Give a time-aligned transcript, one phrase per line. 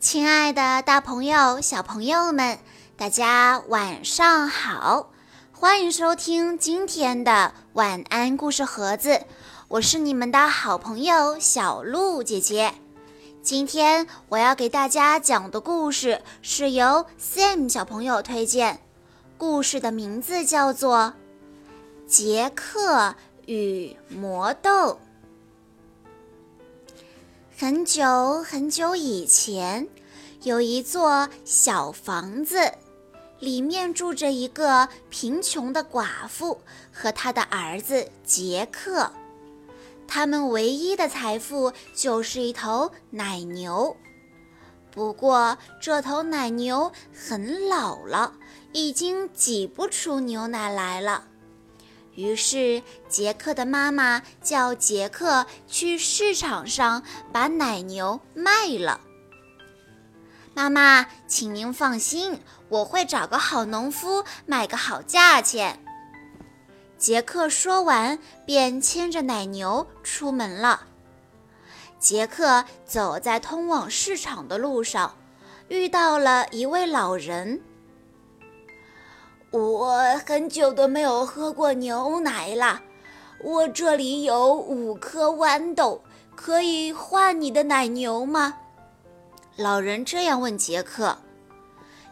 [0.00, 2.58] 亲爱的，大朋友、小朋友们，
[2.96, 5.10] 大家晚上好！
[5.52, 9.26] 欢迎收听今天的晚安故事盒子，
[9.68, 12.72] 我是你们的好朋友小鹿姐姐。
[13.42, 18.80] 今天我要给大家讲的故事是由 Sam 小朋友推荐，
[19.36, 21.12] 故事的名字叫做
[22.10, 23.14] 《杰克
[23.44, 24.92] 与魔豆》。
[27.60, 29.86] 很久很久以前，
[30.44, 32.72] 有一座小房子，
[33.38, 39.12] 里面住着一个贫穷的寡妇和他的儿子杰克。
[40.08, 43.94] 他们唯一的财富就是一头奶牛。
[44.90, 48.32] 不过，这头奶牛很老了，
[48.72, 51.24] 已经挤不出牛奶来了。
[52.14, 57.02] 于是，杰克的妈妈叫杰克去市场上
[57.32, 59.00] 把奶牛卖了。
[60.52, 65.82] 妈妈，请您放心，我会找个好农夫卖个好价钱。
[66.98, 70.88] 杰克说完，便牵着奶牛出门了。
[71.98, 75.16] 杰克走在通往市场的路上，
[75.68, 77.62] 遇到了一位老人。
[79.50, 82.82] 我很久都没有喝过牛奶了，
[83.42, 86.00] 我这里有五颗豌豆，
[86.36, 88.54] 可以换你的奶牛吗？
[89.56, 91.18] 老人这样问杰克。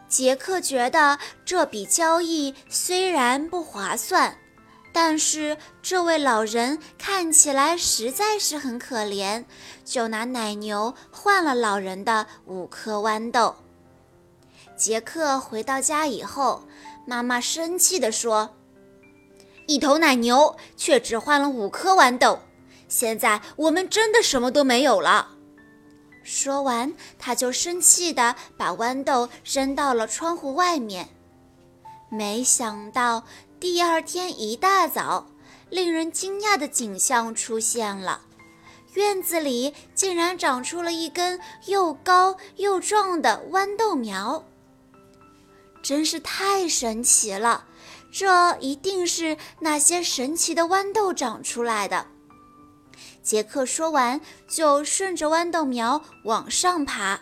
[0.09, 4.35] 杰克觉得这笔交易虽然不划算，
[4.91, 9.45] 但是这位老人看起来实在是很可怜，
[9.85, 13.55] 就拿奶牛换了老人的五颗豌豆。
[14.75, 16.63] 杰克回到家以后。
[17.09, 18.55] 妈妈生气地说
[19.65, 22.37] ：“一头奶牛却只换了五颗豌豆，
[22.87, 25.29] 现在我们真的什么都没有了。”
[26.21, 31.09] 说完，他就生气地把豌豆扔到了窗户外面。
[32.11, 33.23] 没想到
[33.59, 35.25] 第二天一大早，
[35.71, 38.21] 令人惊讶的景象出现了：
[38.93, 44.45] 院子里竟然长出了一根又高又壮的豌豆苗。
[45.89, 47.65] 真是太神奇了！
[48.11, 52.05] 这一定是那些神奇的豌豆长出来的。
[53.23, 57.19] 杰克说完，就顺着豌豆苗往上爬。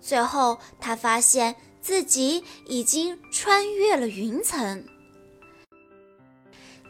[0.00, 4.84] 最后，他发现自己已经穿越了云层，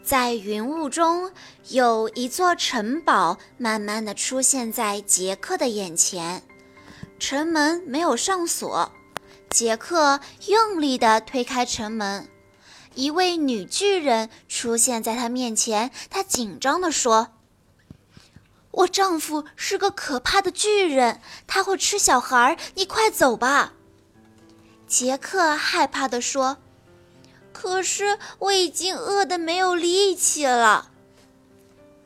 [0.03, 1.31] 在云雾中
[1.69, 6.43] 有一座城堡慢慢的出现在杰克的眼前。
[7.19, 8.91] 城门没有上锁。
[9.51, 12.29] 杰克用力地推开城门，
[12.95, 15.91] 一位女巨人出现在他面前。
[16.09, 17.29] 她紧张地说
[18.71, 22.57] ：“我丈夫是个可怕的巨人，他会吃小孩。
[22.77, 23.73] 你快走吧。”
[24.87, 26.59] 杰克害怕地说
[27.53, 30.93] ：“可是我已经饿得没有力气了。”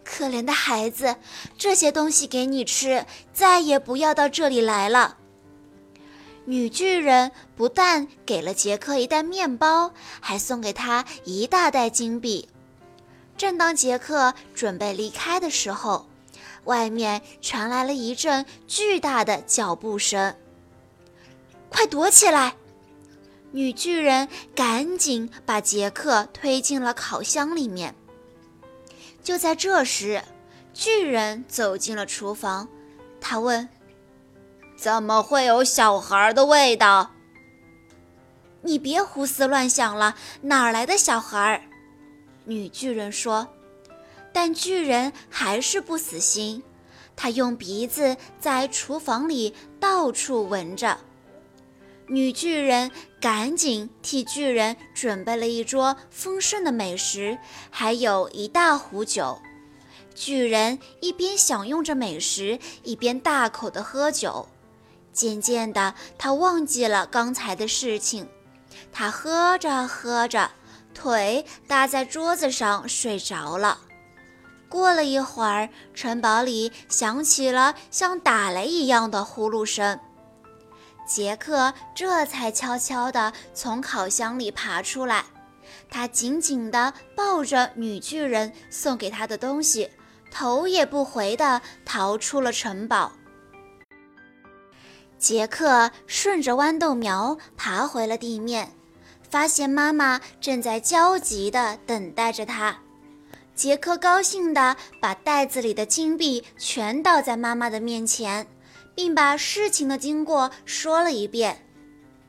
[0.03, 1.17] 可怜的孩子，
[1.59, 5.19] 这些东西给你吃，再也不要到这里来了。
[6.47, 12.49] 女巨人不但给了杰克一袋面包，还送给他一大袋金币。
[13.37, 16.07] 正当杰克准备离开的时候，
[16.65, 20.35] 外面传来了一阵巨大的脚步声。
[21.71, 22.55] 快躲起来！
[23.51, 27.95] 女巨人赶紧把杰克推进了烤箱里面。
[29.23, 30.23] 就在这时，
[30.75, 32.69] 巨人走进了厨房，
[33.21, 33.69] 他问。
[34.85, 37.13] 怎么会有小孩的味道？
[38.61, 41.71] 你别胡思乱想了，哪儿来的小孩？
[42.45, 43.49] 女巨人说。
[44.31, 46.63] 但巨人还是不死心，
[47.17, 50.99] 他用鼻子在厨房里到处闻着。
[52.09, 52.91] 女巨人
[53.23, 57.39] 赶紧替巨人准备了一桌丰盛的美食，
[57.71, 59.41] 还有一大壶酒。
[60.15, 64.47] 巨人一边享用着美食，一边大口地喝酒。
[65.15, 68.29] 渐渐的，他忘记了刚才的事情。
[68.93, 70.51] 他喝着喝着，
[70.93, 73.79] 腿搭在桌子上睡着了。
[74.69, 79.99] 过了一会儿，城堡里响起了像打雷一样的呼噜声。
[81.07, 85.25] 杰克这才悄悄地从烤箱里爬出来，
[85.91, 89.91] 他紧紧地抱着女巨人送给他的东西，
[90.31, 93.13] 头也不回地逃出了城堡。
[95.19, 98.73] 杰克顺着豌豆苗爬回了地面，
[99.31, 102.79] 发现妈妈正在焦急地等待着他。
[103.55, 108.47] 杰克高兴地把袋子里的金币全倒在妈妈的面前，
[108.95, 111.61] 并把事情的经过说了一遍。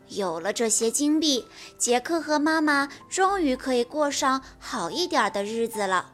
[0.07, 1.45] 有了这些金币，
[1.79, 6.13] 杰克和妈妈终于可以过上好一点的日子了。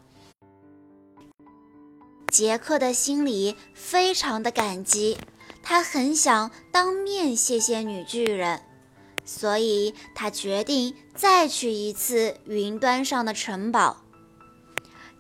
[2.32, 5.18] 杰克的心里非常的感激，
[5.64, 8.62] 他很想当面谢谢女巨人，
[9.24, 14.04] 所以他决定再去一次云端上的城堡。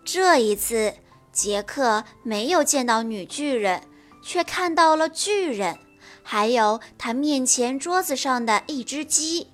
[0.03, 0.95] 这一次，
[1.31, 3.83] 杰克没有见到女巨人，
[4.23, 5.77] 却看到了巨人，
[6.23, 9.47] 还有他面前桌子上的一只鸡。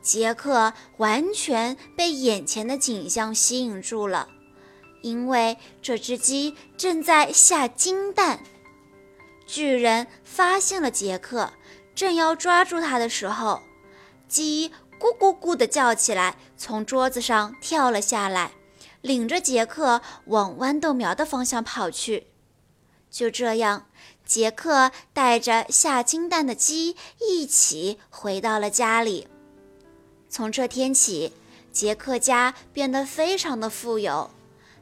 [0.00, 4.28] 杰克完全被眼前的景象吸引住了。
[5.02, 8.40] 因为这只鸡正在下金蛋，
[9.52, 11.52] 巨人发现了杰克，
[11.94, 13.60] 正要抓住他的时候，
[14.26, 18.52] 鸡咕咕咕地叫起来，从桌子上跳了下来，
[19.02, 22.28] 领着杰克往豌豆苗的方向跑去。
[23.10, 23.88] 就这样，
[24.24, 29.28] 杰克带着下金蛋的鸡一起回到了家里。
[30.30, 31.34] 从这天起，
[31.70, 34.30] 杰克家变得非常的富有。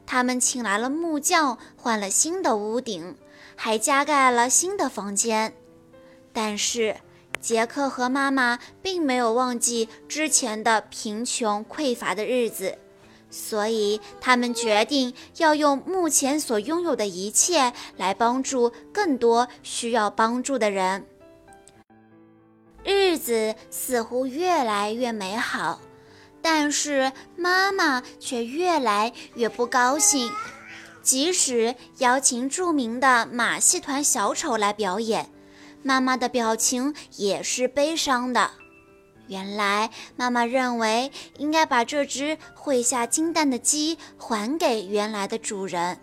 [0.06, 3.16] 他们请来了木匠，换了新的屋顶，
[3.62, 5.52] 还加盖了新的房间。
[6.32, 6.96] 但是，
[7.42, 12.78] 杰克和妈妈并没有忘记之前的贫穷匮乏的日子，
[13.28, 21.06] 所以他们决定要用目前所拥有的一切来帮助更多需要帮助的人。
[22.82, 25.82] 日子似乎越来越美好。
[26.42, 30.30] 但是妈妈却越来越不高兴，
[31.02, 35.30] 即使邀请著名的马戏团小丑来表演，
[35.82, 38.50] 妈妈的表情也是悲伤的。
[39.28, 45.98] 原来妈妈认为应该把这只会下金蛋的鸡还给原来的主人。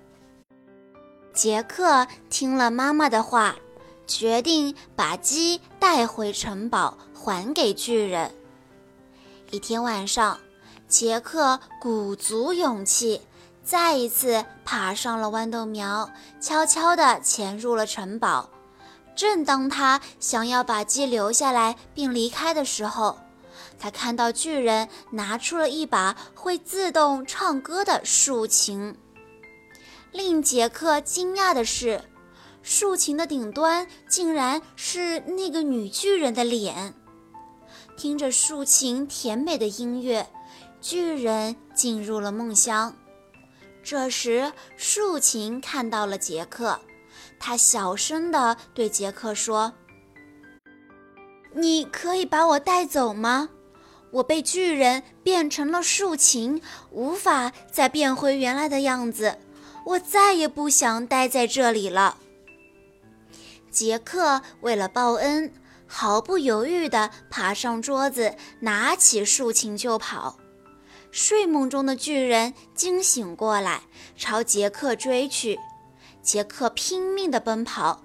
[1.34, 3.56] 杰克听了妈妈的话，
[4.08, 8.34] 决定把鸡带回城堡还给巨人。
[9.52, 10.40] 一天晚上，
[10.88, 13.22] 杰克鼓足勇气，
[13.68, 16.10] 再一次爬上了豌豆苗，
[16.40, 18.50] 悄悄地潜入了城堡。
[19.14, 23.18] 正当他想要把鸡留下来并离开的时候，
[23.78, 28.96] 他看到巨人拿出了一把会自动唱歌的竖琴。
[30.14, 32.06] 令杰克惊讶的是，
[32.64, 36.94] 竖琴的顶端竟然是那个女巨人的脸。
[37.98, 40.26] 听着竖琴甜美的音乐，
[40.80, 42.96] 巨人进入了梦乡。
[43.90, 46.78] 这时，竖琴看到了杰克，
[47.40, 49.72] 他小声地对杰克说
[51.56, 53.48] ：“你可以把我带走吗？
[54.12, 56.62] 我被巨人变成了竖琴，
[56.92, 59.38] 无法再变回原来的样子。
[59.86, 62.18] 我再也不想待在这里了。”
[63.72, 65.54] 杰克为了报恩。
[65.90, 70.38] 毫不犹豫地爬上桌子，拿起竖琴就跑。
[71.18, 73.82] 睡梦中的巨人惊醒过来，
[74.16, 75.60] 朝杰克追去。
[76.22, 78.04] 杰克拼命地奔跑。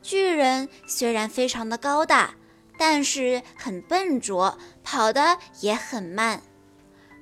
[0.00, 2.36] 巨人虽然非常的高大，
[2.78, 6.40] 但是很笨拙，跑得也很慢。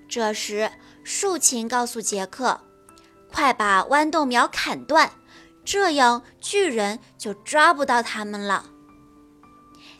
[0.06, 0.70] 这时，
[1.04, 2.60] 竖琴告诉杰克
[3.32, 5.10] ：“快把豌豆苗砍断，
[5.64, 8.66] 这样巨人就抓不到他们了。”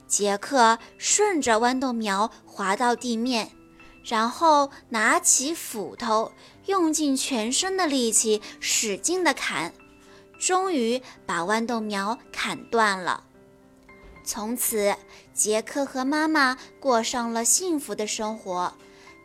[0.07, 3.53] 杰克顺着豌豆苗滑到地面，
[4.11, 6.33] 然后拿起斧头，
[6.67, 9.73] 用尽全身的力气，使劲地砍，
[10.41, 13.23] 终于把豌豆苗砍断了。
[14.25, 14.97] 从此，
[15.33, 18.75] 杰克和妈妈过上了幸福的生活。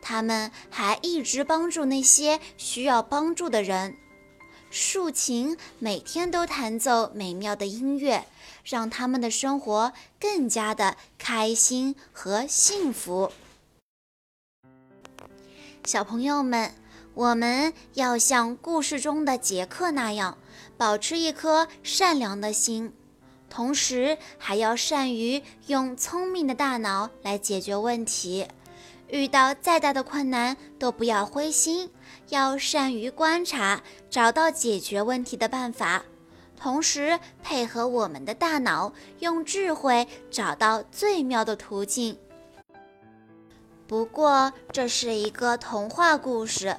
[0.00, 3.96] 他们还一直帮助那些需要帮助的人。
[4.70, 8.24] 竖琴每天都弹奏美妙的音乐。
[8.62, 13.30] 让他们的生活更加的开心和幸福。
[15.86, 16.72] 小朋友们，
[17.14, 20.36] 我们要像故事中的杰克那样，
[20.76, 22.92] 保持一颗善良的心，
[23.48, 28.48] 同时还要善于用聪明的大脑来解决问题。
[29.06, 31.88] 遇到再大的困难，都不要灰心，
[32.30, 36.02] 要善于观察，找到解决问题的办法。
[36.56, 42.18] 同时配合我们的大脑，用智慧找到最妙的途径。
[43.86, 46.76] 不过，这是一个童话故事。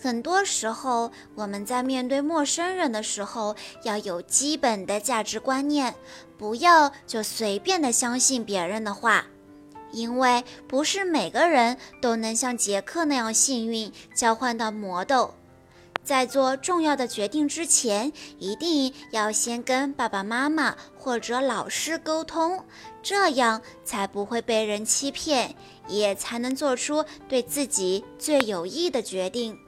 [0.00, 5.94] 很多时候，我们在面对陌生人的时候，要有基本的价值观念，
[6.36, 9.24] 不要就随便的相信别人的话，
[9.90, 15.34] 因为不是每个人都能像杰克那样幸运，交换到魔豆。
[16.04, 22.62] 在做重要的决定之前，一定要先跟爸爸妈妈或者老师沟通，
[23.02, 25.56] 这样才不会被人欺骗，
[25.88, 29.58] 也才能做出对自己最有益的决定。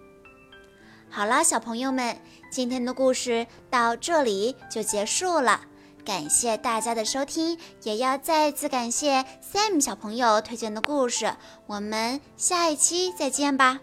[1.08, 5.62] 好啦，小朋友们，今天的故事到这里就结束了。
[6.04, 11.34] 感谢大家的收听，也要再次感谢 Sam 小朋友推荐的故事。
[11.66, 13.80] 我们下一期再见吧。